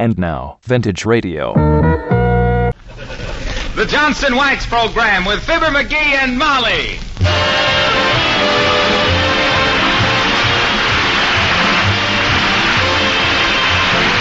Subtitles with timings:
[0.00, 1.52] And now, Vintage Radio.
[3.76, 6.96] The Johnson Wax Program with Fibber McGee and Molly.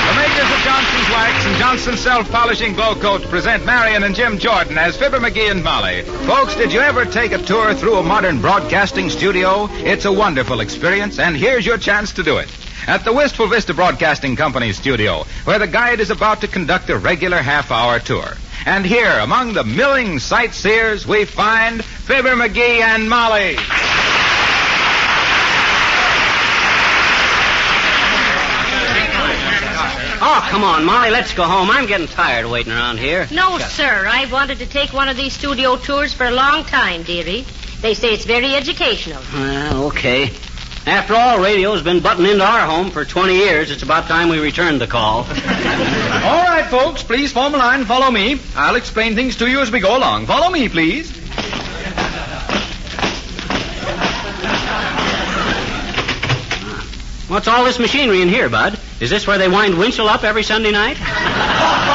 [0.04, 4.38] The makers of Johnson's Wax and Johnson's Self Polishing Glow Coat present Marion and Jim
[4.38, 6.02] Jordan as Fibber McGee and Molly.
[6.27, 9.70] Folks, did you ever take a tour through a modern broadcasting studio?
[9.71, 12.50] It's a wonderful experience, and here's your chance to do it.
[12.89, 16.97] At the Wistful Vista Broadcasting Company studio, where the guide is about to conduct a
[16.97, 18.34] regular half hour tour.
[18.66, 23.57] And here, among the milling sightseers, we find Fibber McGee and Molly.
[30.21, 31.69] Oh, come on, Molly, let's go home.
[31.69, 33.27] I'm getting tired waiting around here.
[33.31, 34.08] No, sir.
[34.08, 37.45] I've wanted to take one of these studio tours for a long time, dearie.
[37.81, 39.21] They say it's very educational.
[39.31, 40.31] Well, okay.
[40.89, 43.70] After all, radio's been butting into our home for 20 years.
[43.70, 45.17] It's about time we returned the call.
[45.23, 47.85] All right, folks, please form a line.
[47.85, 48.39] Follow me.
[48.55, 50.25] I'll explain things to you as we go along.
[50.25, 51.11] Follow me, please.
[57.30, 58.80] What's all this machinery in here, Bud?
[58.99, 60.97] Is this where they wind Winchell up every Sunday night?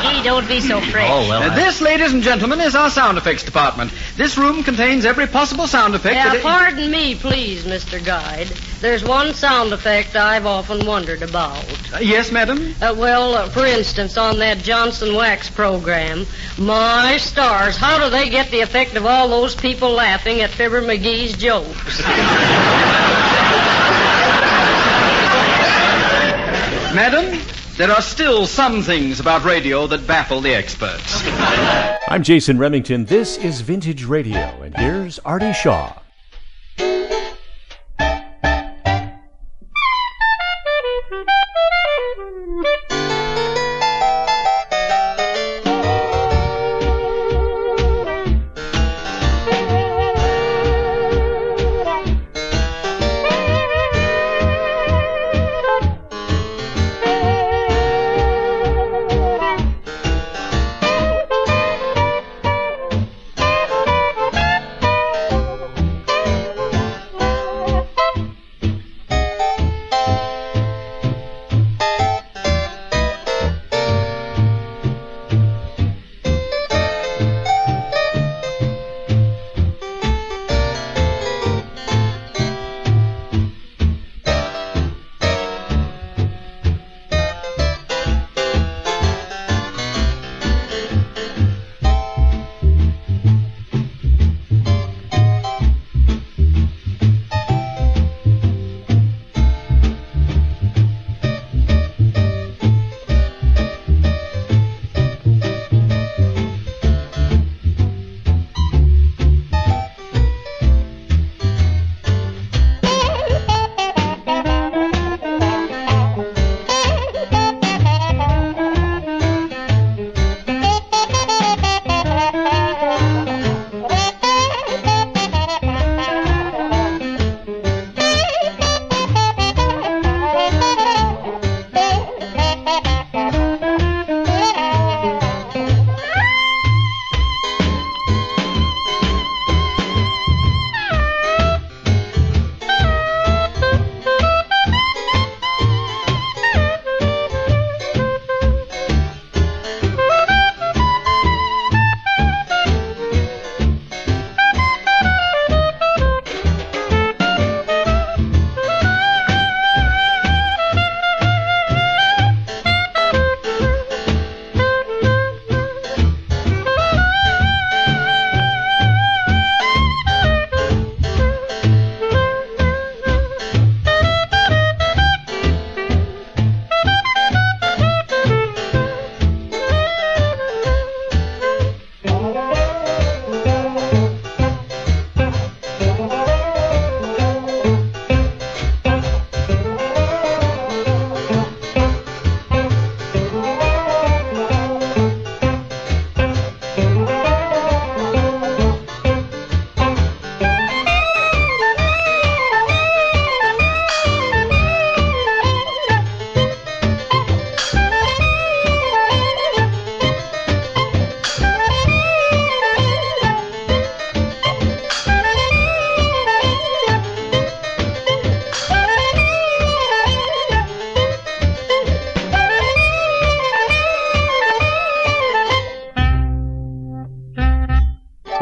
[0.00, 1.08] McGee, don't be so fresh.
[1.10, 1.42] Oh, well.
[1.42, 3.92] Uh, I- this, ladies and gentlemen, is our sound effects department.
[4.16, 6.14] This room contains every possible sound effect.
[6.14, 8.02] Now, that it- pardon me, please, Mr.
[8.04, 8.48] Guide.
[8.80, 11.64] There's one sound effect I've often wondered about.
[11.92, 12.74] Uh, yes, madam.
[12.80, 18.30] Uh, well, uh, for instance, on that Johnson Wax program, my stars, how do they
[18.30, 22.00] get the effect of all those people laughing at Fibber McGee's jokes?
[26.92, 27.38] Madam,
[27.80, 31.22] there are still some things about radio that baffle the experts.
[32.08, 33.06] I'm Jason Remington.
[33.06, 35.94] This is Vintage Radio, and here's Artie Shaw.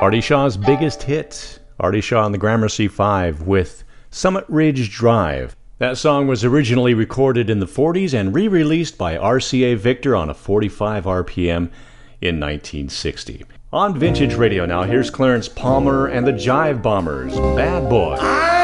[0.09, 5.55] Artie Shaw's biggest hit, Artie Shaw and the Gramercy Five with Summit Ridge Drive.
[5.81, 10.31] That song was originally recorded in the 40s and re released by RCA Victor on
[10.31, 11.69] a 45 RPM
[12.23, 13.45] in 1960.
[13.71, 18.58] On Vintage Radio now, here's Clarence Palmer and the Jive Bombers, Bad Boy.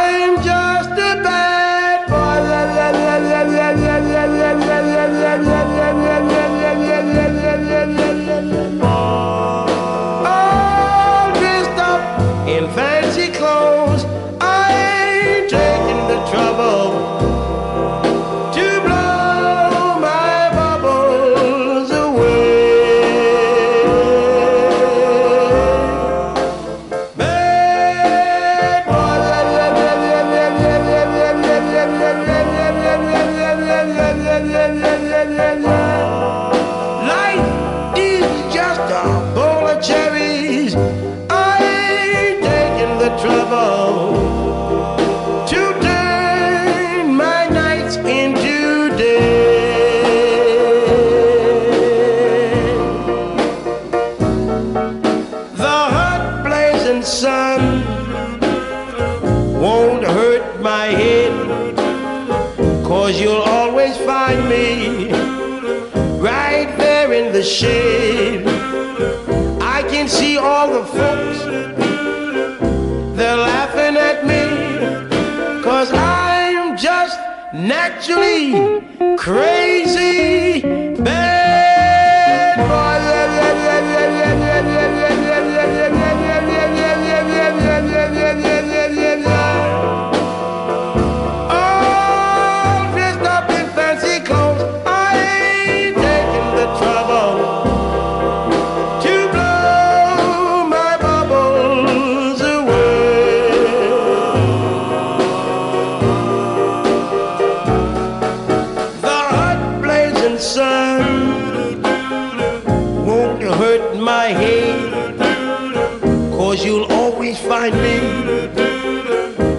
[117.72, 117.98] me,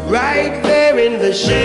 [0.08, 1.65] right there in the shade.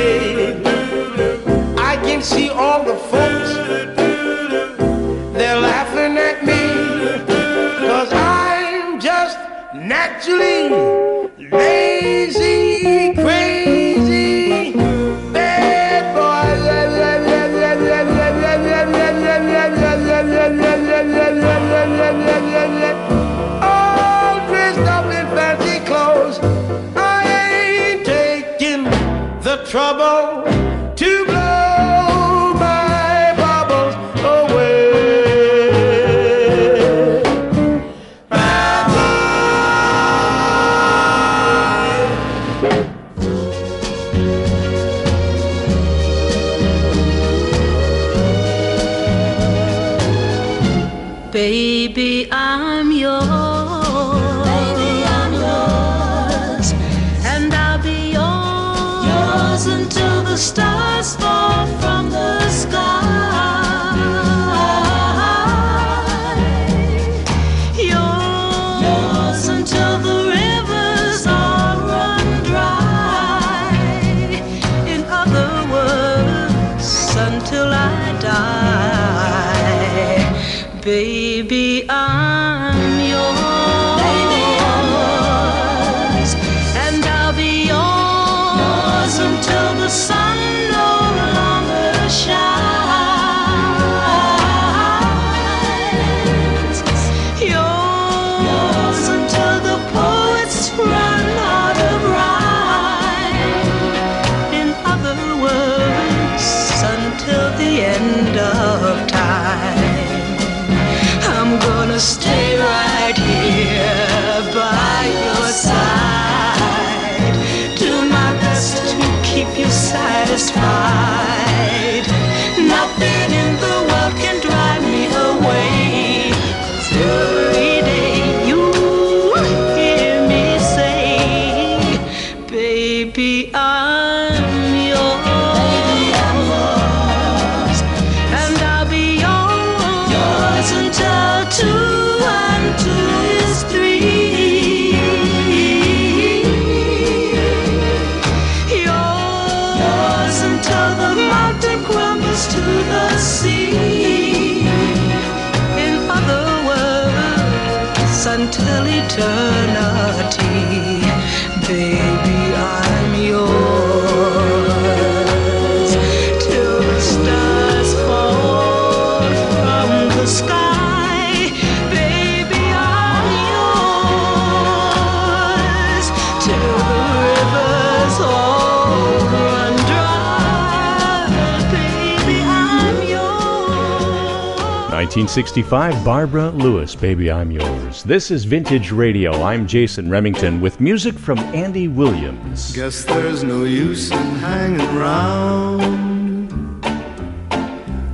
[185.10, 188.05] 1965, Barbara Lewis, Baby I'm Yours.
[188.05, 189.43] This is Vintage Radio.
[189.43, 192.70] I'm Jason Remington with music from Andy Williams.
[192.76, 196.50] Guess there's no use in hanging around.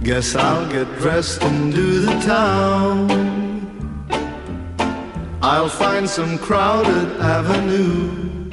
[0.04, 3.10] Guess I'll get dressed and do the town.
[5.42, 8.48] I'll find some crowded avenue.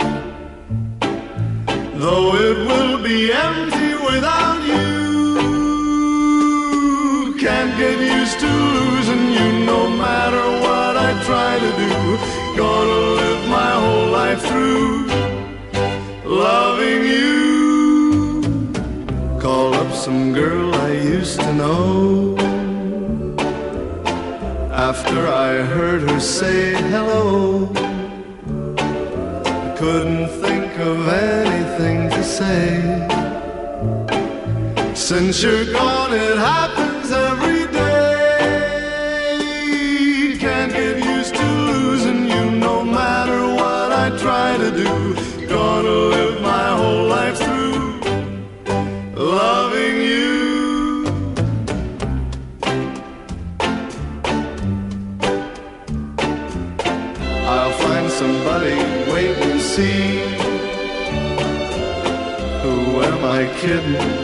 [1.97, 4.92] Though it will be empty without you.
[25.17, 27.71] I heard her say hello,
[29.45, 32.81] I couldn't think of anything to say.
[34.95, 36.82] Since you're gone, it happens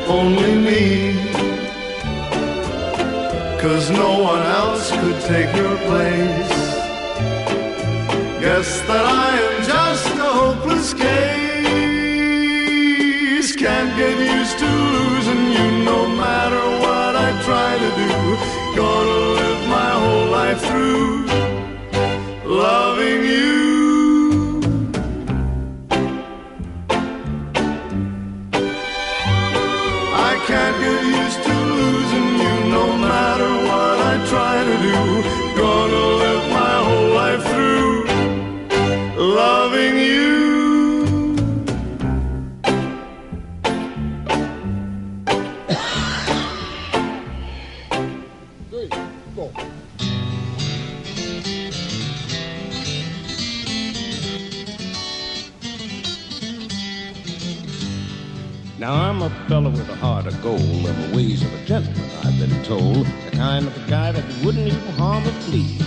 [0.10, 1.13] Only me.
[3.62, 6.60] Cause no one else could take your place.
[8.42, 11.20] Guess that I am just a hopeless case.
[13.56, 14.68] Can't get used to
[58.79, 62.09] Now I'm a fellow with a heart of gold and the ways of a gentleman,
[62.24, 63.05] I've been told.
[63.25, 65.77] The kind of a guy that wouldn't even harm a flea.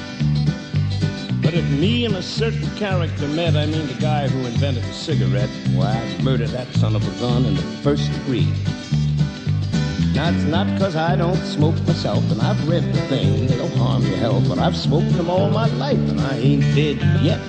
[1.40, 4.92] But if me and a certain character met, I mean the guy who invented the
[4.92, 8.52] cigarette, why I'd murder that son of a gun in the first degree.
[10.12, 14.06] Now it's not 'cause I don't smoke myself, and I've read the thing, they'll harm
[14.06, 17.40] your health, but I've smoked them all my life, and I ain't dead yet.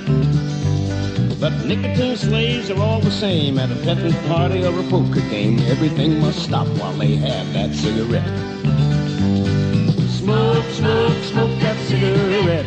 [1.44, 5.60] But nicotine slaves are all the same at a petting party or a poker game.
[5.64, 8.26] Everything must stop while they have that cigarette.
[10.08, 12.66] Smoke, smoke, smoke that cigarette.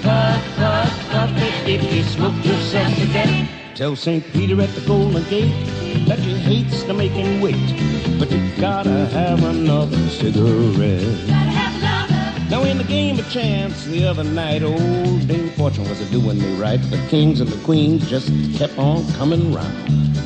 [0.00, 3.50] Puff, puff, puff it if you smoke yourself to death.
[3.74, 4.24] Tell St.
[4.32, 5.52] Peter at the Golden Gate
[6.06, 7.68] that he hates make him wait,
[8.18, 11.28] but you gotta have another cigarette.
[12.48, 16.38] Now in the game of chance the other night, old Dame Fortune was a doing
[16.38, 16.80] me right.
[16.82, 20.16] The kings and the queens just kept on coming round.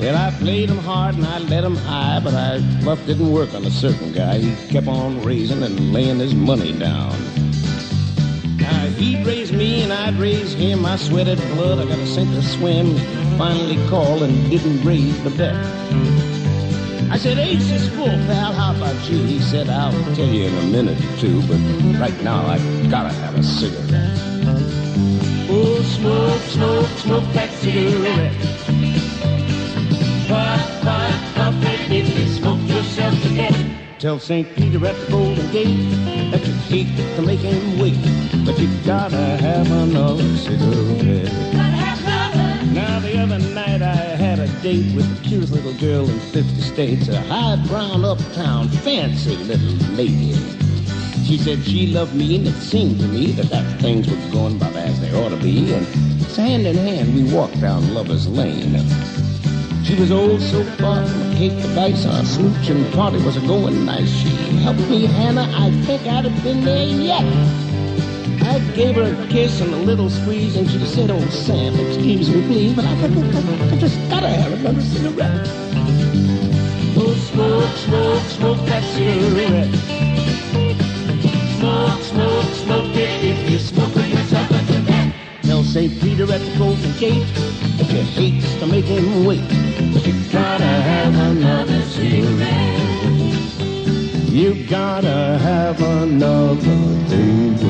[0.00, 3.54] Well, I played 'em hard and I let 'em high, but I bluff didn't work
[3.54, 4.40] on a certain guy.
[4.40, 7.14] He kept on raising and laying his money down.
[8.58, 10.84] Now he'd raise me and I'd raise him.
[10.84, 12.96] I sweated blood, I got to sink or swim.
[13.38, 15.54] Finally called and didn't raise the bet.
[17.08, 18.52] I said, Ace is full, pal.
[18.52, 19.18] How about you?
[19.18, 21.60] He said, I'll tell you in a minute or two, but
[22.00, 24.19] right now I gotta have a cigarette.
[25.96, 28.32] Smoke, smoke, smoke that cigarette.
[30.28, 33.80] Puff, puff, puff it if you smoke yourself to death.
[33.98, 34.48] Tell St.
[34.56, 35.90] Peter at the Golden Gate
[36.30, 37.98] that you hate to make him wait,
[38.46, 41.32] but you gotta have another cigarette.
[42.72, 46.60] Now the other night I had a date with the cutest little girl in 50
[46.60, 50.69] states, a high brown uptown fancy little lady.
[51.30, 54.56] She said she loved me and it seemed to me that, that things were going
[54.56, 55.72] about as they ought to be.
[55.72, 55.86] And
[56.22, 58.74] so hand in hand we walked down Lover's Lane.
[59.84, 61.06] She was old so far
[61.36, 64.10] cake to dice, our smooching party was a going nice.
[64.10, 67.22] She helped me, Hannah, I think I'd have been there yet.
[68.42, 72.28] I gave her a kiss and a little squeeze, and she said, "Oh Sam, excuse
[72.28, 75.46] me, please, but I, I, I, I just gotta have another cigarette."
[76.96, 80.19] Oh, smoke, smoke, smoke that cigarette.
[81.60, 85.14] Smoke, smoke, smoke it if you smoke it yourself a cigarette.
[85.42, 86.00] Tell St.
[86.00, 87.28] Peter at the Golden Gate
[87.78, 89.46] if you hates to make him wait,
[89.92, 92.80] but you gotta have another cigarette.
[94.30, 97.60] You gotta have another cigarette.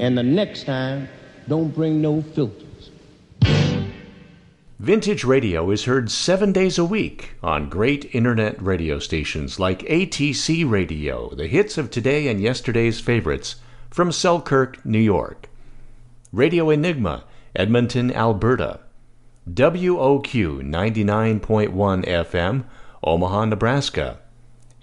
[0.00, 1.08] And the next time,
[1.46, 2.65] don't bring no filters.
[4.78, 10.68] Vintage radio is heard seven days a week on great internet radio stations like ATC
[10.68, 13.56] Radio, the hits of today and yesterday's favorites
[13.88, 15.48] from Selkirk, New York.
[16.30, 18.80] Radio Enigma, Edmonton, Alberta.
[19.48, 22.64] WOQ 99.1 FM,
[23.02, 24.18] Omaha, Nebraska.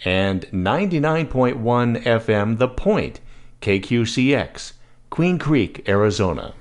[0.04, 3.20] And 99.1 FM, The Point,
[3.62, 4.74] KQCX,
[5.12, 6.56] Queen Creek, Arizona.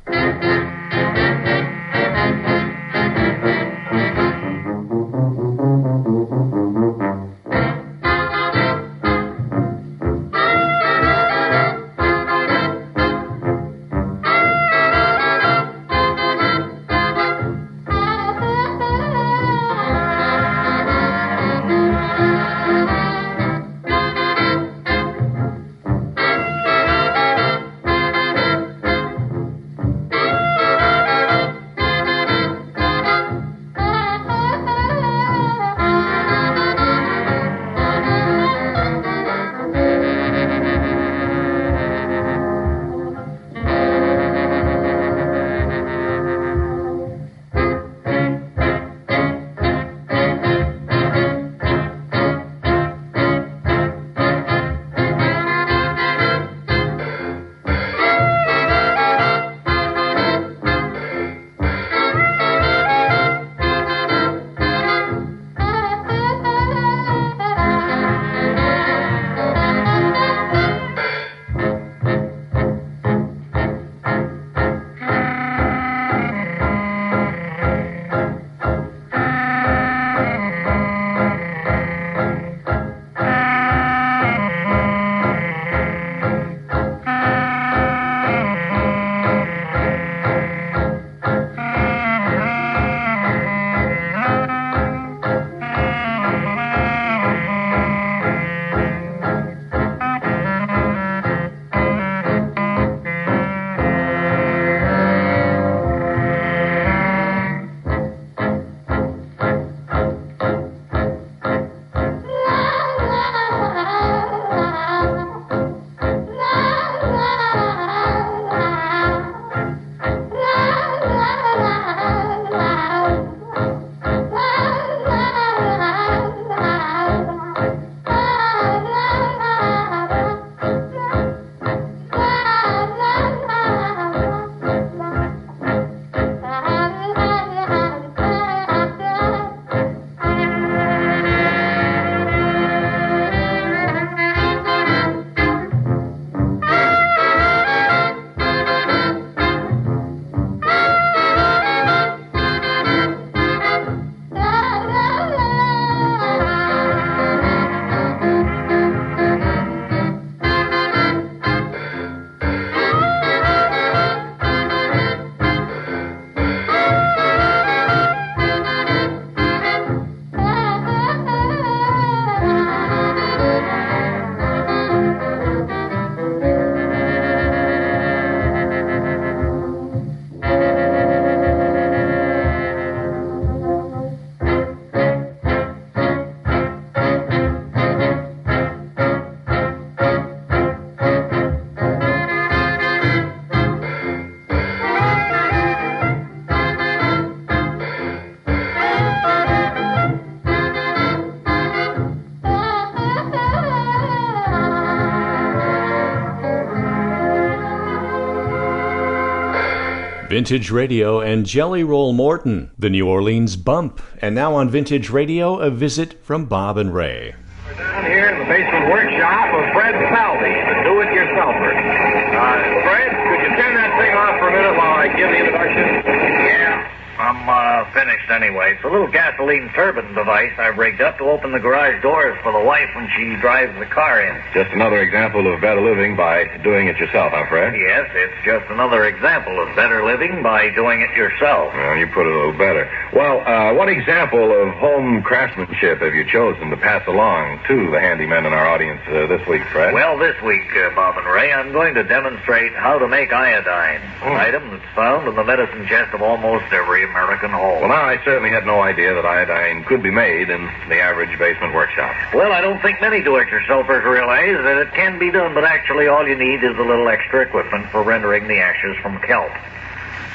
[210.33, 214.01] Vintage Radio and Jelly Roll Morton, the New Orleans Bump.
[214.23, 217.35] And now on Vintage Radio, a visit from Bob and Ray.
[217.69, 221.73] We're down here in the basement workshop of Fred Falvey, the do-it-yourselfer.
[221.77, 225.37] Uh, Fred, could you turn that thing off for a minute while I give the
[225.37, 226.01] introduction?
[226.01, 226.89] Yeah.
[227.21, 228.75] I'm uh, finished anyway.
[228.75, 232.53] It's a little gasoline turbine device I rigged up to open the garage doors for
[232.53, 234.35] the wife when she drives the car in.
[234.53, 237.75] Just another example of better living by doing it yourself, huh, Fred?
[237.77, 241.73] Yes, it's just another example of better living by doing it yourself.
[241.75, 242.89] Well, you put it a little better.
[243.13, 247.99] Well, uh, what example of home craftsmanship have you chosen to pass along to the
[247.99, 249.93] handymen in our audience uh, this week, Fred?
[249.93, 254.01] Well, this week, uh, Bob and Ray, I'm going to demonstrate how to make iodine,
[254.23, 257.81] an item that's found in the medicine chest of almost every American home.
[257.81, 261.37] Well, now, I certainly had no idea that iodine could be made in the average
[261.39, 262.15] basement workshop.
[262.35, 266.27] Well, I don't think many do-it-yourselfers realize that it can be done, but actually all
[266.27, 269.53] you need is a little extra equipment for rendering the ashes from kelp.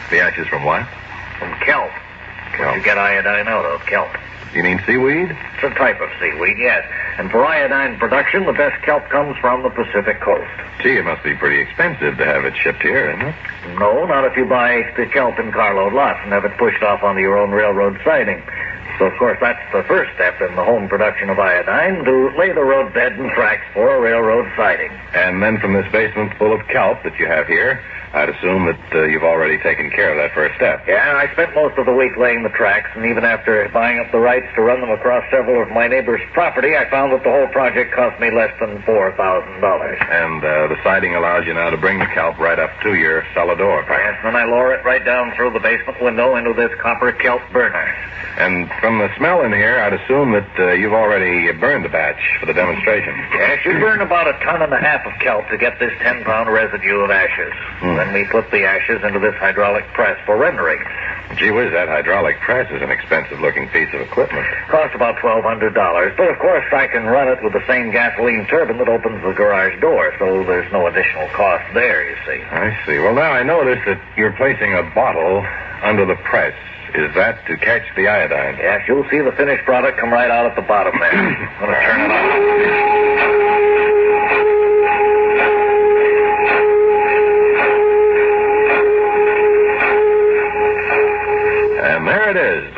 [0.09, 0.87] The ashes from what?
[1.39, 1.91] From kelp.
[2.57, 4.09] What you get iodine out of, kelp.
[4.57, 5.29] You mean seaweed?
[5.29, 6.83] It's a type of seaweed, yes.
[7.19, 10.49] And for iodine production, the best kelp comes from the Pacific coast.
[10.81, 13.35] Gee, it must be pretty expensive to have it shipped here, isn't it?
[13.77, 17.03] No, not if you buy the kelp in carload lots and have it pushed off
[17.03, 18.41] onto your own railroad siding.
[18.97, 22.51] So, of course, that's the first step in the home production of iodine, to lay
[22.51, 24.89] the roadbed and tracks for a railroad siding.
[25.13, 28.79] And then from this basement full of kelp that you have here, I'd assume that
[28.95, 30.85] uh, you've already taken care of that first step.
[30.87, 34.11] Yeah, I spent most of the week laying the tracks, and even after buying up
[34.11, 37.31] the rights to run them across several of my neighbors' property, I found that the
[37.31, 39.17] whole project cost me less than $4,000.
[40.09, 43.25] And uh, the siding allows you now to bring the kelp right up to your
[43.33, 43.83] cellar door.
[43.87, 47.11] Yes, and then I lower it right down through the basement window into this copper
[47.11, 47.93] kelp burner.
[48.37, 52.21] And from the smell in here, I'd assume that uh, you've already burned a batch
[52.39, 53.17] for the demonstration.
[53.33, 56.23] Yes, you burn about a ton and a half of kelp to get this 10
[56.23, 57.53] pound residue of ashes.
[57.97, 60.79] Then we put the ashes into this hydraulic press for rendering.
[61.35, 64.45] Gee whiz, that hydraulic press is an expensive looking piece of equipment.
[64.69, 65.73] Costs about $1,200,
[66.15, 69.33] but of course I can run it with the same gasoline turbine that opens the
[69.33, 72.41] garage door, so there's no additional cost there, you see.
[72.43, 72.99] I see.
[72.99, 75.45] Well, now I notice that you're placing a bottle
[75.83, 76.55] under the press.
[76.95, 78.57] Is that to catch the iodine?
[78.57, 81.11] Yes, you'll see the finished product come right out at the bottom there.
[81.11, 82.86] I'm going to turn it on.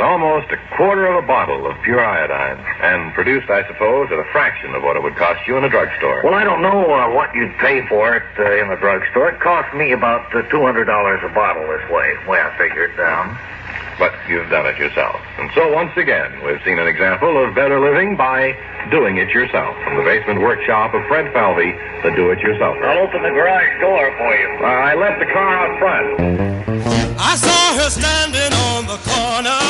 [0.09, 2.57] Almost a quarter of a bottle of pure iodine.
[2.81, 5.69] And produced, I suppose, at a fraction of what it would cost you in a
[5.69, 6.21] drugstore.
[6.23, 9.29] Well, I don't know uh, what you'd pay for it uh, in the drugstore.
[9.29, 12.97] It cost me about uh, $200 a bottle this way, the way I figured it
[12.97, 13.37] down.
[13.99, 15.21] But you've done it yourself.
[15.37, 18.57] And so, once again, we've seen an example of better living by
[18.89, 19.75] doing it yourself.
[19.83, 22.81] From the basement workshop of Fred Falvey, the do-it-yourselfer.
[22.81, 24.49] I'll open the garage door for you.
[24.57, 27.08] Uh, I left the car out front.
[27.31, 29.61] I saw her standing on the corner,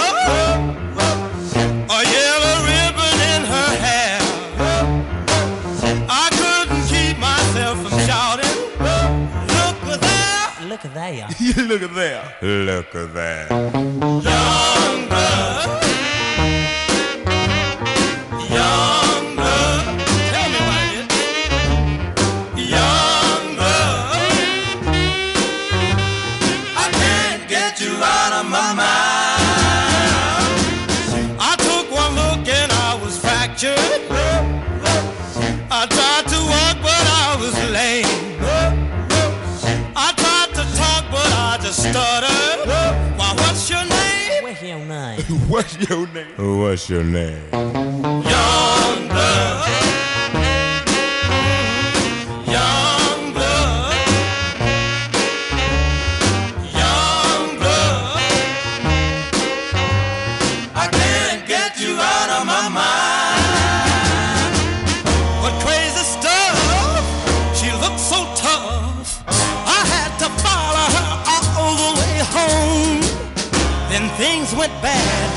[1.89, 4.19] a yellow ribbon in her hair.
[6.09, 8.55] I couldn't keep myself from shouting,
[9.59, 10.69] Look at there!
[10.69, 11.27] Look at there.
[11.67, 12.23] Look at there!
[12.41, 13.47] Look at there!
[13.49, 15.18] Young
[45.69, 46.59] What's your name?
[46.59, 47.51] What's your name?
[47.53, 49.69] Young blood.
[52.47, 53.93] Young blood.
[56.73, 58.17] Young blood.
[60.73, 64.53] I can't get you out of my mind.
[65.43, 66.57] What crazy stuff?
[67.55, 69.21] She looked so tough.
[69.27, 71.11] I had to follow her
[71.59, 73.05] all the way home.
[73.91, 75.28] Then things went bad.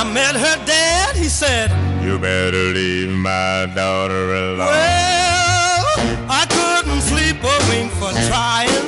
[0.00, 1.16] I met her dad.
[1.16, 1.72] He said,
[2.04, 4.58] You better leave my daughter alone.
[4.58, 5.86] Well,
[6.30, 8.86] I couldn't sleep a wink for trying.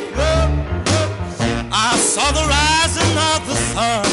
[1.72, 4.06] I saw the rising of the sun.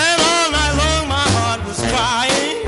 [0.00, 2.64] And all night long my heart was crying.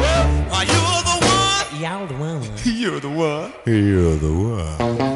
[0.50, 1.80] Why, you were the one.
[1.80, 2.42] Y'all the one.
[2.62, 3.54] You're the one.
[3.64, 5.13] You're the one.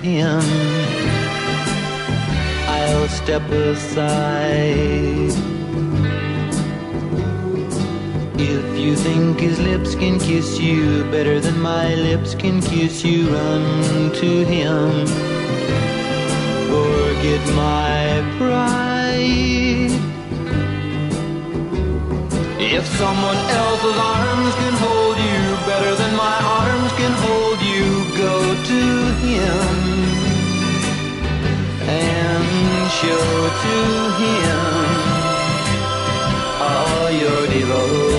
[0.00, 0.40] Him.
[2.66, 5.32] I'll step aside.
[8.38, 13.28] If you think his lips can kiss you better than my lips can kiss you,
[13.28, 15.06] run to him.
[16.72, 19.92] Forget my pride.
[22.58, 27.86] If someone else's arms can hold you better than my arms can hold you,
[28.16, 28.80] go to
[29.26, 29.89] him
[33.00, 33.32] show
[33.64, 33.76] to
[34.20, 34.60] him
[36.68, 38.10] all your devotion.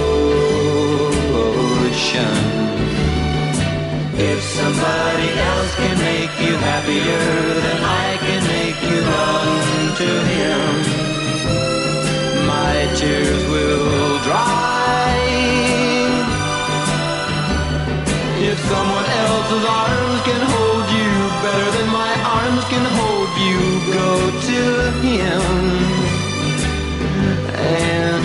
[4.32, 7.28] If somebody else can make you happier
[7.66, 9.50] than I can make you run
[10.02, 10.72] to him,
[12.54, 15.14] my tears will dry.
[18.50, 20.61] If someone else's arms can hold
[23.94, 24.12] go
[24.50, 24.62] to
[25.06, 25.42] him
[27.54, 28.24] and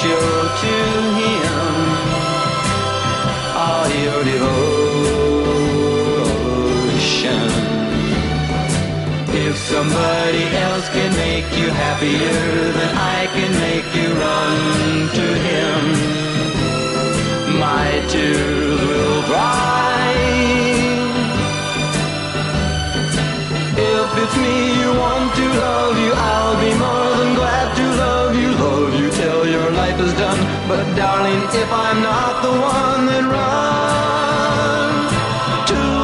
[0.00, 0.28] show
[0.64, 0.76] to
[1.20, 1.74] him
[3.64, 4.62] all your devotion.
[9.44, 14.58] If somebody else can make you happier than I can make you run
[15.18, 15.80] to him,
[17.60, 19.91] my tears will dry.
[24.40, 28.94] Me you want to love you, I'll be more than glad to love you, love
[28.98, 30.38] you till your life is done.
[30.68, 33.82] But darling, if I'm not the one, then run
[35.66, 36.02] to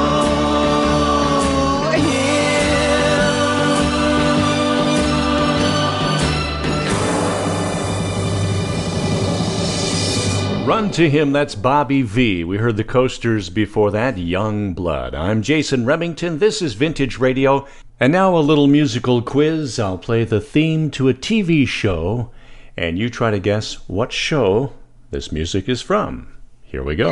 [10.68, 12.44] Run to him, that's Bobby Vee.
[12.44, 15.14] We heard the coasters before that, Young Blood.
[15.14, 17.66] I'm Jason Remington, this is Vintage Radio,
[18.00, 19.78] and now a little musical quiz.
[19.78, 22.30] I'll play the theme to a TV show,
[22.76, 24.72] and you try to guess what show
[25.10, 26.28] this music is from.
[26.62, 27.10] Here we go.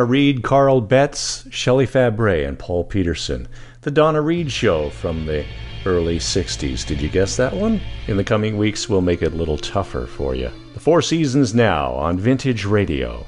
[0.00, 3.46] Donna Reed, Carl Betz, Shelley Fabares, and Paul Petersen.
[3.82, 5.44] The Donna Reed Show from the
[5.84, 6.86] early 60s.
[6.86, 7.82] Did you guess that one?
[8.06, 10.50] In the coming weeks, we'll make it a little tougher for you.
[10.72, 13.26] The Four Seasons now on Vintage Radio.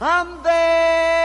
[0.00, 1.15] I'm begging.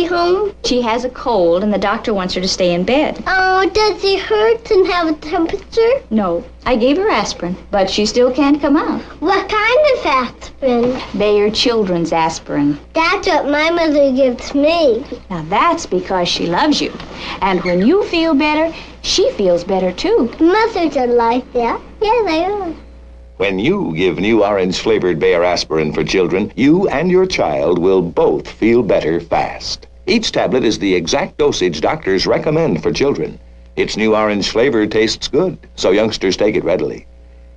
[0.00, 0.54] Home?
[0.64, 3.22] She has a cold, and the doctor wants her to stay in bed.
[3.26, 6.02] Oh, does it hurt and have a temperature?
[6.10, 9.02] No, I gave her aspirin, but she still can't come out.
[9.20, 11.18] What kind of aspirin?
[11.18, 12.78] Bayer Children's aspirin.
[12.94, 15.04] That's what my mother gives me.
[15.28, 16.92] Now that's because she loves you.
[17.42, 20.34] And when you feel better, she feels better too.
[20.40, 21.80] Mothers are like that.
[22.00, 22.74] Yeah, they are.
[23.38, 28.02] When you give new orange flavored Bayer aspirin for children, you and your child will
[28.02, 29.86] both feel better fast.
[30.06, 33.38] Each tablet is the exact dosage doctors recommend for children.
[33.74, 37.06] Its new orange flavor tastes good, so youngsters take it readily.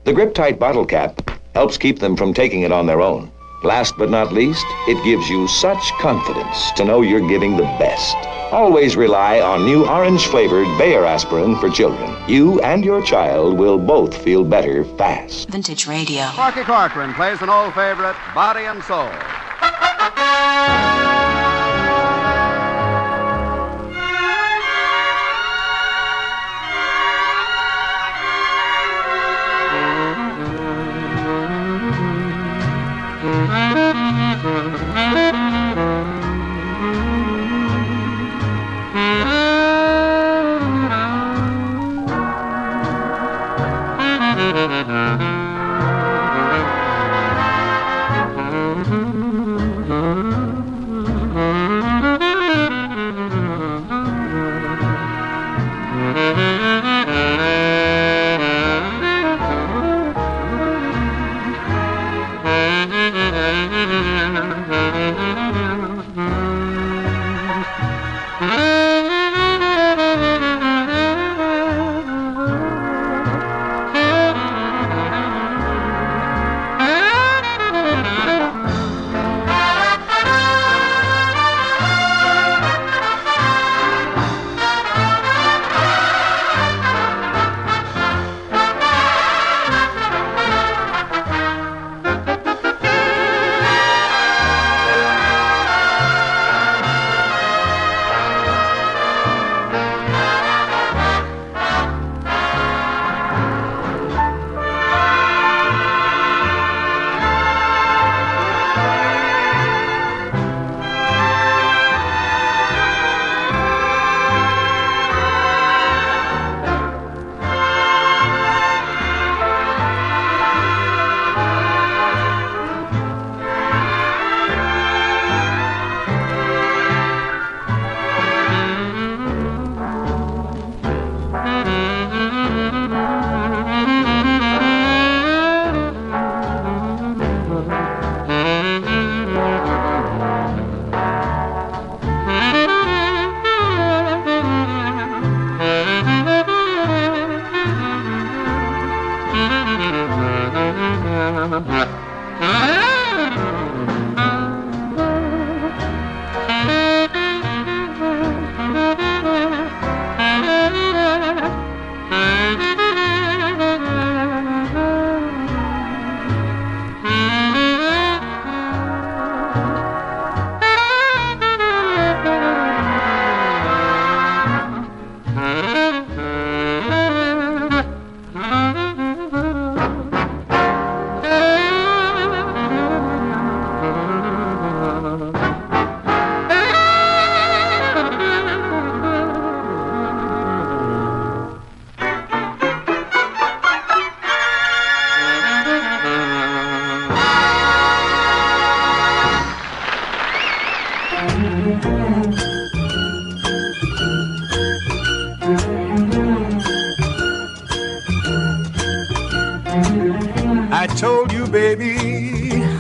[0.06, 3.30] The grip tight bottle cap helps keep them from taking it on their own.
[3.64, 8.16] Last but not least, it gives you such confidence to know you're giving the best.
[8.52, 12.16] Always rely on new orange flavored Bayer aspirin for children.
[12.28, 15.50] You and your child will both feel better fast.
[15.50, 16.32] Vintage Radio.
[16.38, 19.10] Marky Corcoran plays an old favorite, Body and Soul.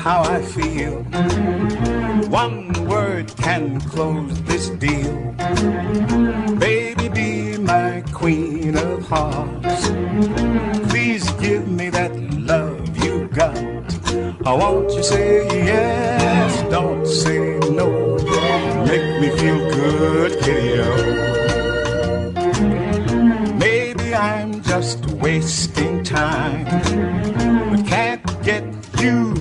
[0.05, 1.01] How I feel.
[2.29, 5.15] One word can close this deal.
[6.59, 9.89] Baby, be my queen of hearts.
[10.91, 12.13] Please give me that
[12.51, 13.57] love you got.
[14.45, 17.89] I want you say yes, don't say no.
[18.85, 20.75] Make me feel good, kitty
[23.57, 26.65] Maybe I'm just wasting time,
[27.71, 28.63] but can't get
[28.99, 29.34] you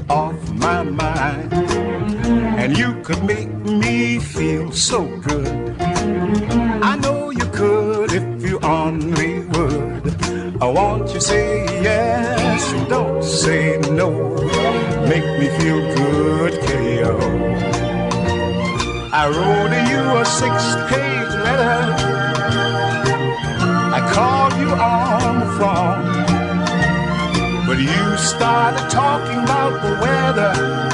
[3.04, 5.46] could make me feel so good.
[6.90, 10.62] I know you could if you only would.
[10.62, 14.08] I want you say yes, don't say no.
[15.06, 17.04] Make me feel good, kitty
[19.12, 21.82] I wrote you a six-page letter.
[23.98, 26.04] I called you on the phone,
[27.66, 30.84] but you started talking about the weather.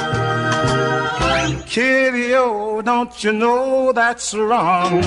[1.71, 5.01] Kitty, oh, don't you know that's wrong?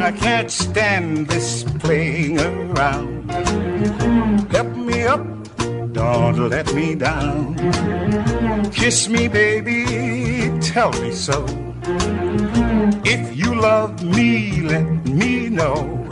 [0.00, 3.30] I can't stand this playing around.
[4.50, 5.26] Help me up,
[5.92, 7.54] don't let me down.
[8.72, 11.44] Kiss me, baby, tell me so.
[13.04, 16.08] If you love me, let me know.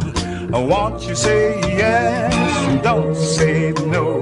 [0.51, 2.53] Won't you say yes
[2.83, 4.21] don't say no?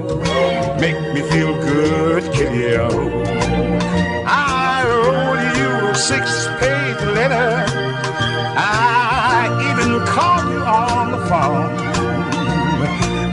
[0.79, 3.40] Make me feel good, kitty, oh.
[6.01, 7.63] Six-page letter.
[8.57, 11.71] I even called you on the phone.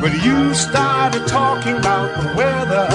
[0.03, 2.89] But you started talking about the weather.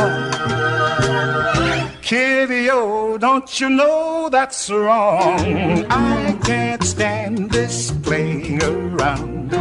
[2.03, 5.88] Kitty, oh, don't you know that's wrong?
[5.89, 9.51] I can't stand this playing around.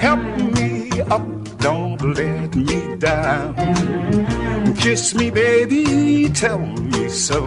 [0.00, 0.22] Help
[0.56, 1.26] me up,
[1.58, 3.54] don't let me down.
[4.76, 7.46] Kiss me, baby, tell me so.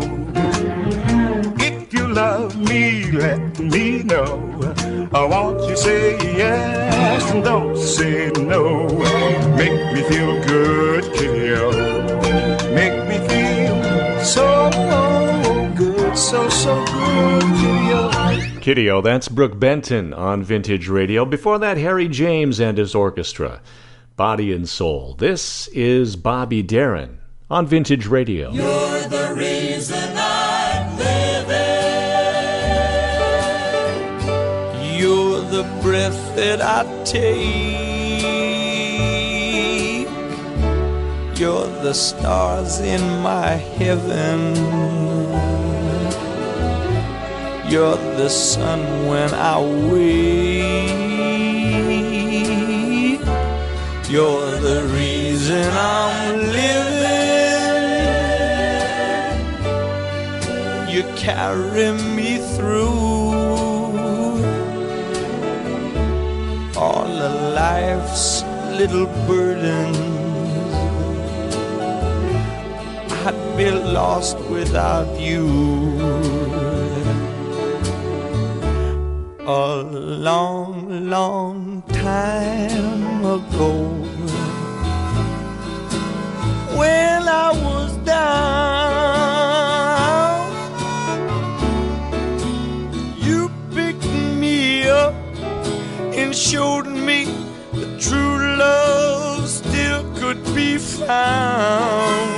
[2.15, 4.61] If love me, let me know.
[5.13, 8.87] I want you say yes and don't say no.
[9.57, 11.71] Make me feel good, kiddo.
[12.73, 14.69] Make me feel so
[15.75, 18.59] good, so, so good, kiddo.
[18.61, 21.25] Kitty-O, that's Brooke Benton on Vintage Radio.
[21.25, 23.61] Before that, Harry James and his orchestra,
[24.15, 25.15] Body and Soul.
[25.15, 28.53] This is Bobby Darin on Vintage Radio.
[28.53, 30.14] You're the reason
[36.45, 38.05] that I take.
[41.39, 44.39] You're the stars in my heaven.
[47.71, 49.55] You're the sun when I
[49.89, 50.85] wake.
[54.13, 56.95] You're the reason I'm living.
[60.93, 63.24] You carry me through
[67.65, 68.43] life's
[68.79, 69.97] little burdens.
[73.25, 75.45] I'd be lost without you.
[79.47, 79.67] A
[80.29, 80.69] long,
[81.15, 81.57] long
[82.09, 83.71] time ago,
[86.79, 89.25] when I was down,
[93.27, 93.39] you
[93.77, 94.11] picked
[94.43, 94.59] me
[95.03, 95.15] up
[96.19, 97.44] and showed me
[97.99, 102.35] true love still could be found.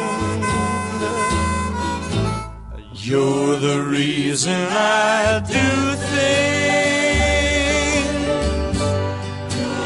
[2.94, 7.18] You're the reason I do things.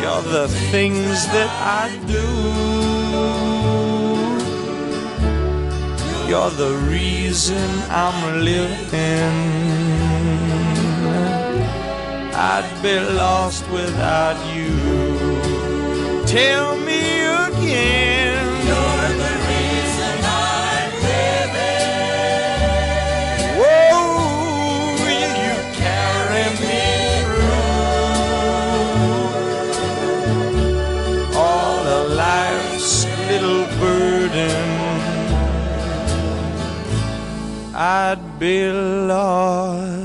[0.01, 1.51] You're the things that
[1.83, 2.27] I do.
[6.27, 9.35] You're the reason I'm living.
[12.33, 15.20] I'd be lost without you.
[16.31, 17.03] Tell me
[17.47, 18.39] again.
[18.67, 21.91] You're the reason I'm living.
[23.59, 23.99] Whoa,
[25.03, 26.83] will you carry me
[27.19, 27.59] through
[31.37, 32.93] all of life's
[33.29, 34.63] little burden?
[37.75, 40.00] I'd be lost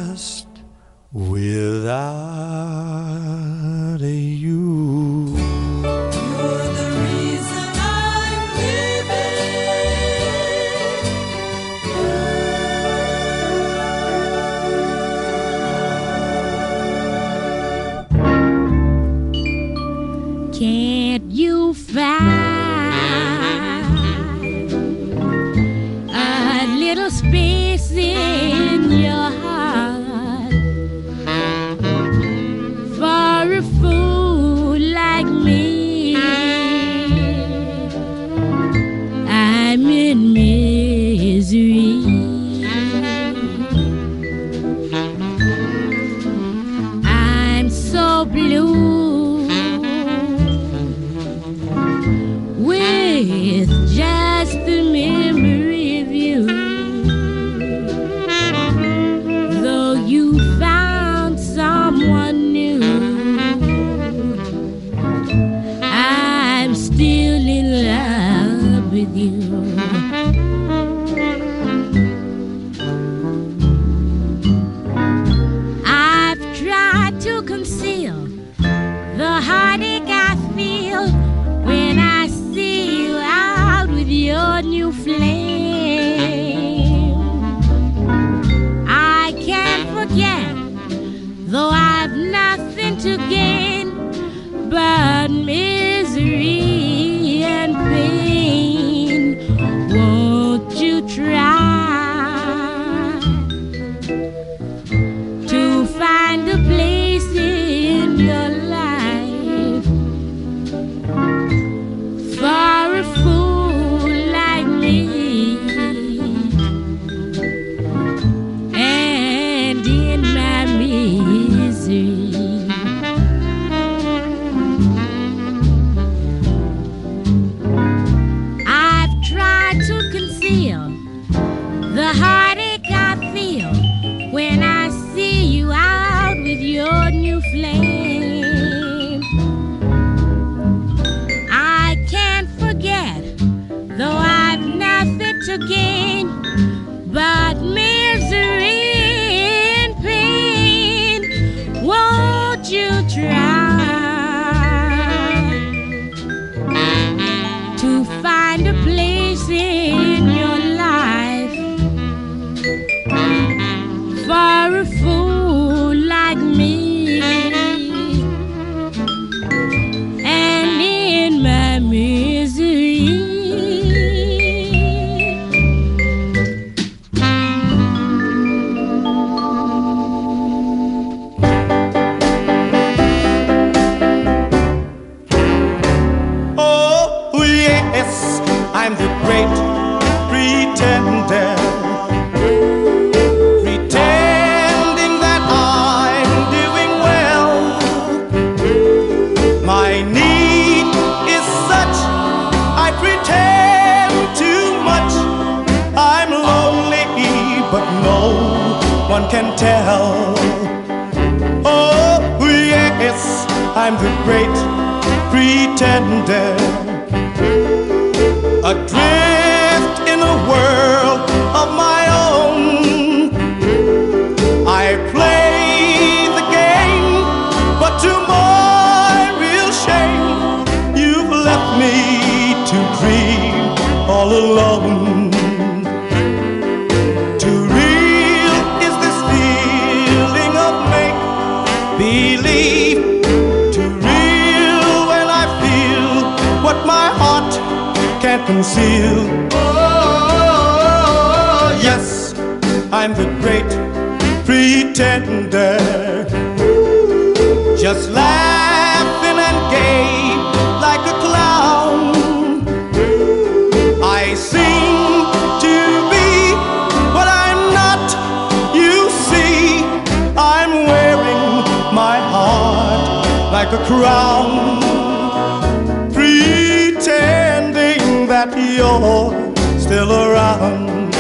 [278.51, 281.13] that you're still around.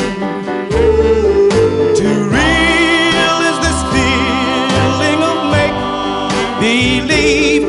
[1.96, 5.76] Too real is this feeling of make
[6.60, 7.64] believe.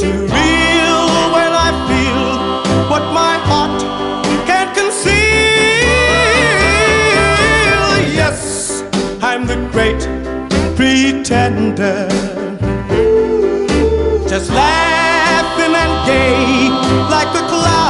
[0.00, 1.02] Too real
[1.34, 2.26] when I feel
[2.90, 3.80] what my heart
[4.46, 5.14] can't conceal.
[8.14, 8.82] Yes,
[9.22, 10.00] I'm the great
[10.76, 12.08] pretender.
[14.28, 16.68] Just laughing and gay
[17.10, 17.85] like a clown.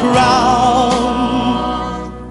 [0.00, 0.92] Crown,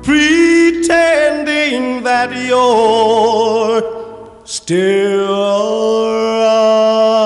[0.04, 3.82] pretending that you're
[4.46, 7.26] still around.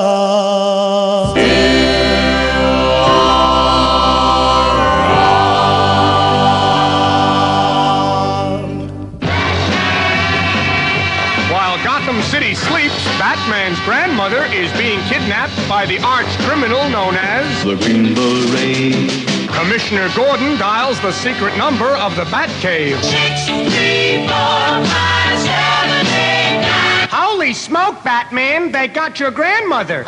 [11.52, 17.64] While Gotham City sleeps, Batman's grandmother is being kidnapped by the arch criminal known as
[17.64, 19.29] The Green Beret.
[19.60, 23.04] Commissioner Gordon dials the secret number of the Batcave.
[23.04, 27.10] Six, three, four, five, seven, eight, nine.
[27.12, 28.72] Holy smoke, Batman!
[28.72, 30.06] They got your grandmother.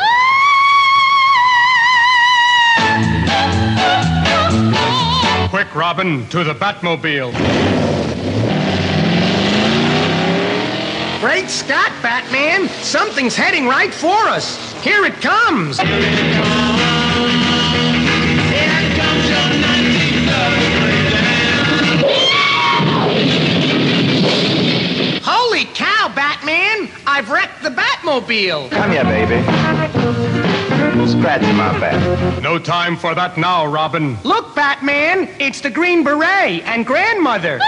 [5.49, 7.34] Quick, Robin, to the Batmobile.
[11.20, 12.70] Great Scott, Batman!
[12.70, 14.82] Something's heading right for us.
[14.82, 15.78] Here it comes.
[15.78, 16.70] Holy
[27.06, 28.72] I've wrecked the Batmobile.
[28.72, 29.42] Come here, baby.
[31.08, 32.44] Scratch my back.
[32.44, 34.18] No time for that now, Robin.
[34.24, 35.30] Look, Batman!
[35.39, 37.60] It's the Green Beret and grandmother.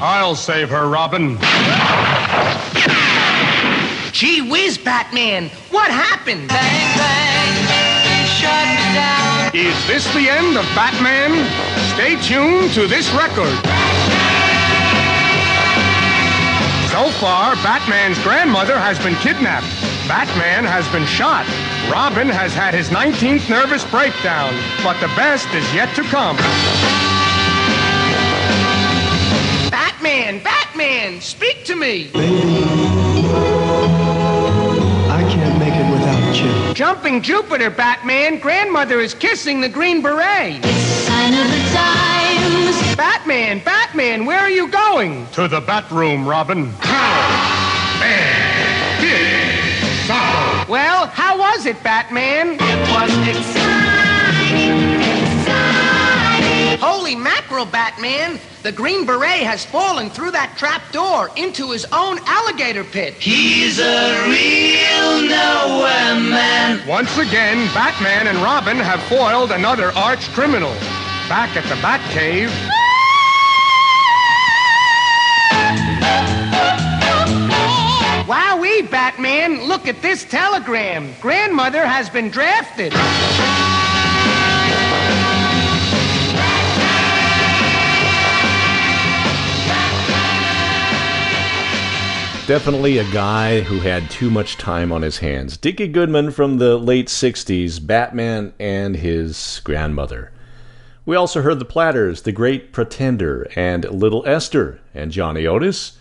[0.00, 1.38] I'll save her, Robin.
[4.12, 5.50] Gee whiz, Batman!
[5.70, 6.48] What happened?
[6.48, 8.77] Bang, bang, shut down.
[9.54, 11.32] Is this the end of Batman?
[11.94, 13.48] Stay tuned to this record.
[16.92, 19.66] So far, Batman's grandmother has been kidnapped.
[20.06, 21.46] Batman has been shot.
[21.90, 24.52] Robin has had his 19th nervous breakdown.
[24.84, 26.36] But the best is yet to come.
[29.70, 30.42] Batman!
[30.42, 31.22] Batman!
[31.22, 32.10] Speak to me!
[32.14, 33.67] I
[36.78, 38.38] Jumping Jupiter, Batman!
[38.38, 40.62] Grandmother is kissing the Green Beret!
[40.62, 42.96] Sign of the times.
[42.96, 45.26] Batman, Batman, where are you going?
[45.32, 46.66] To the bat room, Robin.
[50.68, 52.52] Well, how was it, Batman?
[52.52, 55.00] It was exciting,
[55.40, 56.78] exciting.
[56.78, 58.38] Holy mackerel, Batman!
[58.68, 63.14] The Green Beret has fallen through that trap door into his own alligator pit.
[63.14, 66.86] He's a real nowhere man.
[66.86, 70.74] Once again, Batman and Robin have foiled another arch criminal.
[71.30, 72.52] Back at the Batcave.
[78.28, 79.66] Wowee, Batman!
[79.66, 81.14] Look at this telegram.
[81.22, 82.92] Grandmother has been drafted.
[92.48, 95.58] Definitely a guy who had too much time on his hands.
[95.58, 100.32] Dickie Goodman from the late 60s, Batman and his grandmother.
[101.04, 105.98] We also heard the Platters, The Great Pretender, and Little Esther, and Johnny Otis,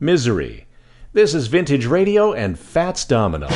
[0.00, 0.66] Misery.
[1.12, 3.48] This is Vintage Radio and Fats Domino.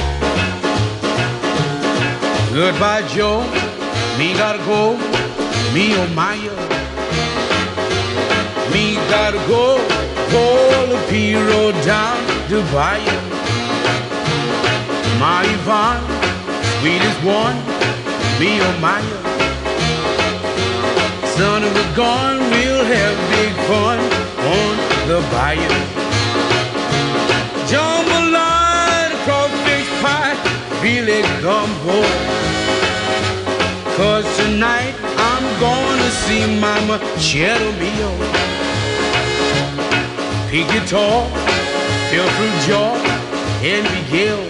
[2.53, 3.41] Goodbye, Joe.
[4.19, 4.99] Me gotta go.
[5.73, 6.37] Me oh my.
[6.51, 6.67] Oh.
[8.75, 9.86] Me gotta go.
[10.87, 12.17] Pull the P road down
[12.73, 13.21] Bayou.
[15.19, 16.05] My Yvonne,
[16.79, 17.57] sweetest one.
[18.39, 19.01] Me oh my.
[21.35, 23.99] Son of a gun, we'll have big fun
[24.55, 24.75] on
[25.09, 25.77] the bayou.
[27.71, 30.37] Jambalaya, crawfish pie,
[30.83, 31.99] really gumbo.
[33.97, 34.95] Cause tonight
[35.31, 38.66] I'm gonna see Mama Cheddar Mio.
[40.57, 41.29] Pick guitar,
[42.09, 42.97] feel through jaw,
[43.61, 44.41] and Miguel.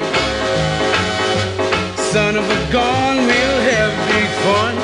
[1.96, 4.74] Son of a gun, we'll have big fun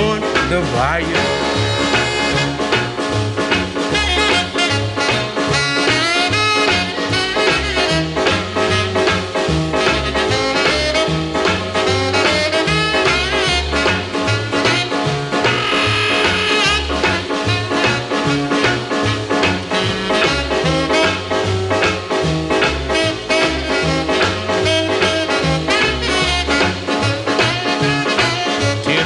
[0.00, 0.62] on the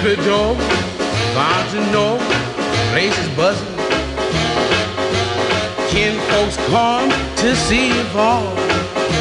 [0.07, 0.17] bayou.
[0.17, 0.57] Thibodeau,
[1.35, 2.19] bound to know,
[2.91, 3.77] place is buzzing.
[5.89, 8.55] Kin folks come to see if all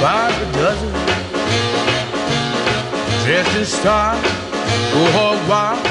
[0.01, 0.91] by the dozen.
[3.23, 4.21] Dressed in style,
[4.93, 5.86] go hog wild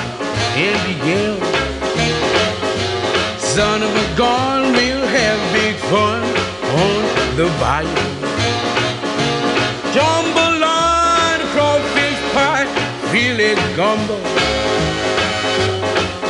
[0.57, 1.39] and begin.
[3.39, 8.24] Son of a gun, we'll have big fun on the bayou.
[13.77, 14.17] Gumbo.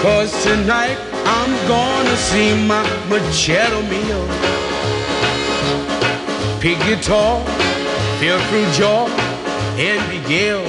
[0.01, 4.20] Cause tonight I'm gonna see my Machado Mio.
[6.61, 7.45] Pick guitar,
[8.18, 9.09] feel through jaw,
[9.76, 10.64] and Miguel.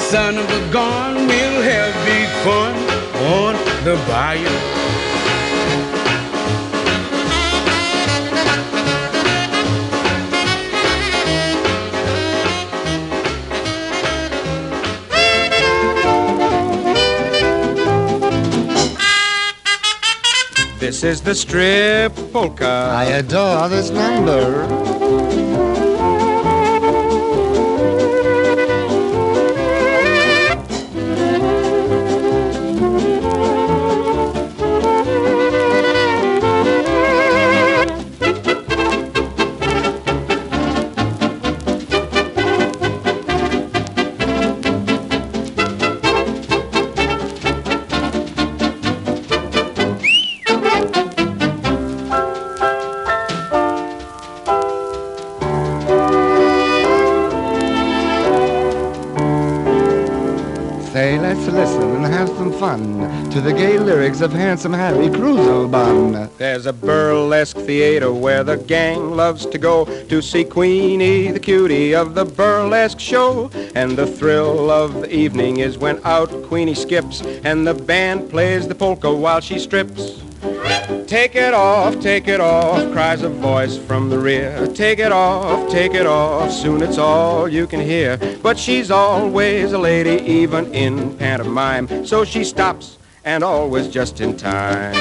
[0.00, 2.74] Son of a gun, we'll have big fun
[3.34, 3.54] on
[3.84, 4.77] the bayou.
[20.88, 22.64] This is the strip polka.
[22.64, 25.27] I adore this number.
[64.18, 66.28] Lyrics of Handsome Harry Cruzelbun.
[66.38, 71.94] There's a burlesque theater where the gang loves to go to see Queenie, the cutie
[71.94, 73.50] of the burlesque show.
[73.74, 78.66] And the thrill of the evening is when out Queenie skips and the band plays
[78.66, 80.22] the polka while she strips.
[81.06, 84.66] Take it off, take it off, cries a voice from the rear.
[84.74, 88.18] Take it off, take it off, soon it's all you can hear.
[88.42, 92.04] But she's always a lady, even in pantomime.
[92.04, 92.97] So she stops
[93.28, 94.94] and always just in time.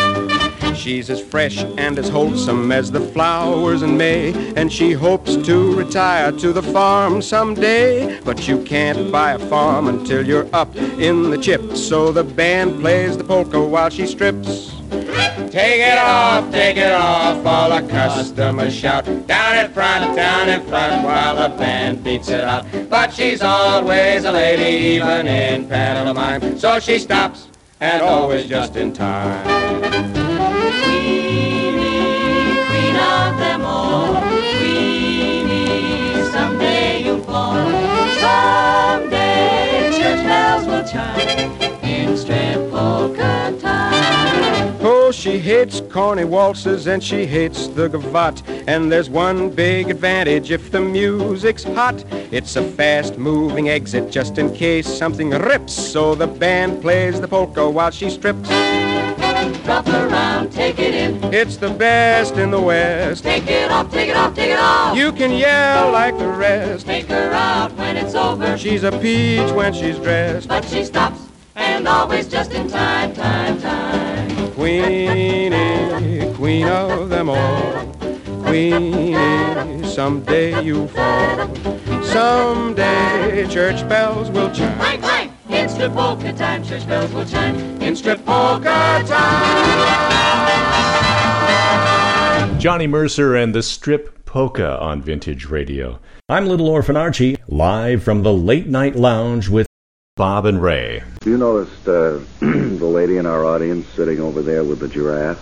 [0.76, 5.74] She's as fresh and as wholesome as the flowers in May, and she hopes to
[5.76, 8.20] retire to the farm someday.
[8.26, 12.82] But you can't buy a farm until you're up in the chips, so the band
[12.82, 14.76] plays the polka while she strips.
[15.50, 19.06] Take it off, take it off, all the customers shout.
[19.26, 22.66] Down in front, down in front, while the band beats it out.
[22.90, 26.60] But she's always a lady, even in pantomime.
[26.60, 27.48] So she stops,
[27.80, 29.44] and always just in time.
[32.68, 34.22] Queen of them all,
[34.58, 37.56] Queenie, someday you'll fall.
[38.20, 41.52] Someday church bells will chime
[41.84, 43.87] in strip polka time.
[44.90, 48.42] Oh, she hates corny waltzes and she hates the gavotte.
[48.68, 52.06] And there's one big advantage if the music's hot.
[52.32, 55.74] It's a fast moving exit just in case something rips.
[55.74, 58.48] So the band plays the polka while she strips.
[59.66, 61.22] Drop around, take it in.
[61.34, 63.26] It's the best in the West.
[63.26, 64.96] Take it off, take it off, take it off.
[64.96, 66.86] You can yell like the rest.
[66.86, 68.58] Take her out when it's over.
[68.58, 70.48] She's a peach when she's dressed.
[70.48, 71.20] But she stops
[71.58, 74.07] and always just in time, time, time.
[74.58, 77.86] Queenie, queen of them all.
[78.44, 79.14] Queenie,
[79.84, 81.56] someday you fall.
[82.04, 84.76] Someday church bells will chime.
[84.80, 85.32] Clank, clank.
[85.50, 87.56] In strip polka time, church bells will chime.
[87.84, 89.38] In strip polka time.
[92.60, 96.00] Johnny Mercer and the Strip Polka on Vintage Radio.
[96.28, 99.67] I'm Little Orphan Archie, live from the Late Night Lounge with
[100.18, 101.04] Bob and Ray.
[101.24, 105.38] Do you noticed uh, the lady in our audience sitting over there with the giraffe?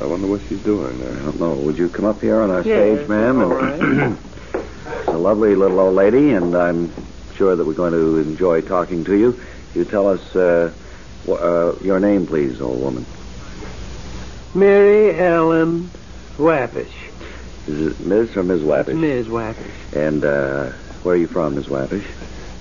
[0.00, 1.14] I wonder what she's doing there.
[1.18, 1.54] I don't know.
[1.54, 3.40] Would you come up here on our Yes, stage, ma'am?
[3.42, 4.18] all And
[4.52, 6.92] She's a lovely little old lady, and I'm
[7.36, 9.40] sure that we're going to enjoy talking to you.
[9.74, 10.72] You tell us uh,
[11.26, 13.06] wh- uh, your name, please, old woman.
[14.54, 15.90] Mary Ellen
[16.36, 16.92] Wappish.
[17.66, 18.36] Is it Ms.
[18.36, 18.60] or Ms.
[18.60, 18.94] Wappish?
[18.94, 19.26] Ms.
[19.28, 19.72] Wappish.
[19.94, 20.72] And uh,
[21.02, 21.68] where are you from, Ms.
[21.68, 22.04] Wappish?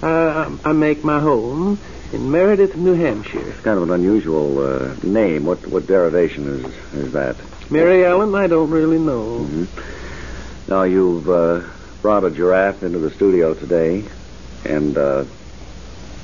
[0.02, 1.80] Uh, I make my home
[2.14, 3.48] in Meredith, New Hampshire.
[3.50, 5.46] It's kind of an unusual uh, name.
[5.46, 7.36] What what derivation is is that?
[7.70, 9.40] Mary Ellen, I don't really know.
[9.40, 10.72] Mm-hmm.
[10.72, 11.62] Now you've uh,
[12.02, 14.06] brought a giraffe into the studio today,
[14.66, 15.26] and uh,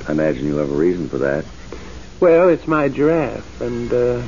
[0.06, 1.44] I imagine you have a reason for that.
[2.20, 4.22] Well, it's my giraffe, and uh,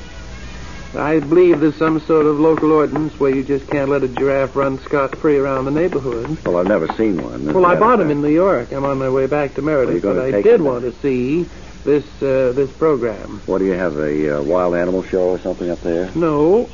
[0.95, 4.57] I believe there's some sort of local ordinance where you just can't let a giraffe
[4.57, 6.39] run scot-free around the neighborhood.
[6.45, 7.53] Well, I've never seen one.
[7.53, 8.73] Well, I bought him in New York.
[8.73, 11.47] I'm on my way back to Meredith, gonna but I did want to see
[11.85, 13.43] this uh, this program.
[13.47, 13.97] What do you have?
[13.97, 16.11] A uh, wild animal show or something up there?
[16.15, 16.69] No,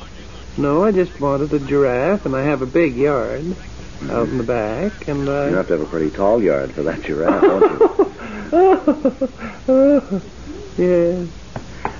[0.57, 3.55] no, I just wanted a giraffe, and I have a big yard
[4.09, 6.83] out in the back, and uh, You have to have a pretty tall yard for
[6.83, 8.11] that giraffe, don't you?
[10.77, 11.29] yes,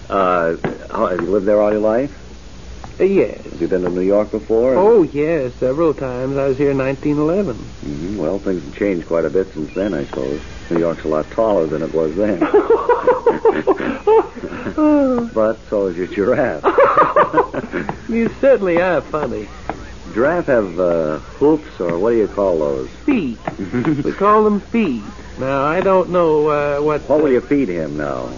[0.10, 0.56] Uh,
[0.90, 2.12] how, have you lived there all your life?
[3.00, 3.42] uh, yes.
[3.44, 4.76] Have you been to New York before?
[4.76, 6.38] Oh, yes, several times.
[6.38, 7.56] I was here in 1911.
[7.56, 10.42] hmm Well, things have changed quite a bit since then, I suppose.
[10.70, 12.40] New York's a lot taller than it was then.
[15.34, 16.64] but so is your giraffe.
[18.10, 19.48] You certainly are funny.
[20.14, 22.90] Giraffe have uh, hoofs, or what do you call those?
[23.06, 23.40] Feet.
[24.04, 25.02] we call them feet.
[25.40, 27.10] Now, I don't know uh, what...
[27.10, 28.32] What will you feed him now?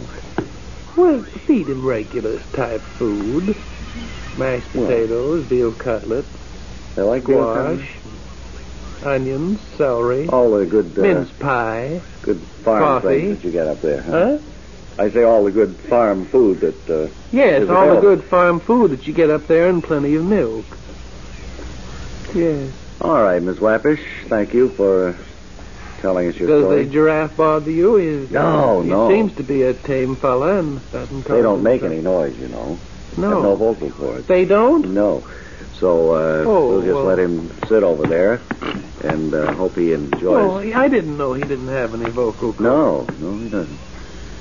[0.96, 3.56] Well, feed him regular type food.
[4.38, 4.88] Mashed Well.
[4.88, 6.28] potatoes, veal cutlets,
[6.96, 7.80] They like squash,
[9.04, 12.02] onions, celery, All the good, uh, mince pie.
[12.22, 13.08] good farm Coffee.
[13.08, 14.02] things that you get up there.
[14.02, 14.38] Huh?
[14.98, 16.90] I say all the good farm food that.
[16.90, 20.24] Uh, Yes, all the good farm food that you get up there and plenty of
[20.24, 20.64] milk.
[22.34, 22.72] Yes.
[23.02, 24.00] All right, Miss Wappish.
[24.30, 25.14] Thank you for uh,
[26.02, 26.84] telling us your Does story.
[26.86, 27.96] the giraffe bother you?
[27.96, 29.10] He's, No, he no.
[29.10, 32.78] seems to be a tame fella and doesn't They don't make any noise, you know.
[33.18, 33.30] No.
[33.30, 34.28] Have no vocal cords.
[34.28, 34.94] They don't?
[34.94, 35.24] No.
[35.80, 37.04] So uh, Oh, we'll just well.
[37.06, 38.42] let him sit over there
[39.04, 40.22] and uh, hope he enjoys.
[40.24, 40.58] Oh.
[40.80, 42.60] I didn't know he didn't have any vocal cords.
[42.60, 43.78] no, no, he doesn't.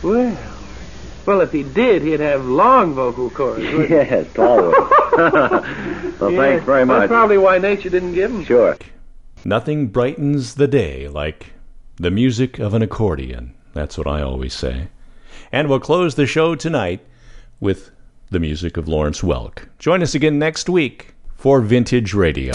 [0.02, 0.36] Well,
[1.26, 3.62] well, if he did, he'd have long vocal cords.
[3.90, 4.56] yes, tall
[5.16, 5.62] well,
[6.32, 7.00] Yeah, thanks very much.
[7.00, 8.44] That's probably why nature didn't give him.
[8.44, 8.76] Sure.
[9.44, 11.52] Nothing brightens the day like
[11.96, 13.54] the music of an accordion.
[13.74, 14.88] That's what I always say.
[15.52, 17.00] And we'll close the show tonight
[17.60, 17.90] with
[18.30, 19.68] the music of Lawrence Welk.
[19.78, 22.54] Join us again next week for Vintage Radio.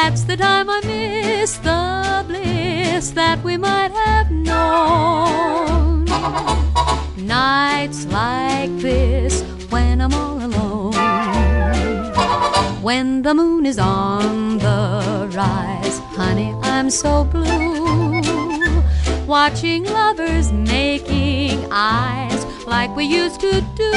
[0.00, 6.04] That's the time I miss the bliss that we might have known.
[7.16, 10.94] Nights like this when I'm all alone.
[12.80, 18.22] When the moon is on the rise, honey, I'm so blue.
[19.26, 23.92] Watching lovers making eyes like we used to do.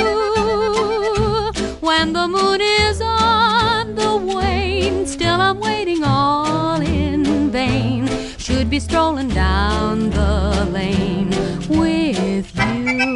[1.80, 3.71] When the moon is on
[5.12, 8.08] still I'm waiting all in vain.
[8.38, 11.30] Should be strolling down the lane
[11.68, 13.12] with you.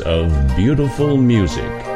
[0.00, 1.87] Of beautiful music.